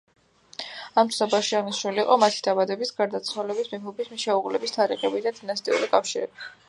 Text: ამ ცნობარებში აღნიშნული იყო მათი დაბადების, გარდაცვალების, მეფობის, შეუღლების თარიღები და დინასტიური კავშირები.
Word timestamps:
ამ 1.01 1.09
ცნობარებში 1.15 1.57
აღნიშნული 1.59 2.01
იყო 2.05 2.17
მათი 2.23 2.41
დაბადების, 2.47 2.93
გარდაცვალების, 3.01 3.69
მეფობის, 3.75 4.09
შეუღლების 4.25 4.75
თარიღები 4.79 5.23
და 5.29 5.35
დინასტიური 5.43 5.93
კავშირები. 5.97 6.51